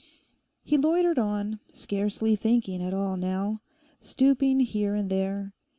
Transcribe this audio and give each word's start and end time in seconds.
He 0.63 0.77
loitered 0.79 1.19
on, 1.19 1.59
scarcely 1.71 2.35
thinking 2.35 2.81
at 2.81 2.91
all 2.91 3.15
now, 3.17 3.61
stooping 4.01 4.61
here 4.61 4.95
and 4.95 5.11
there. 5.11 5.53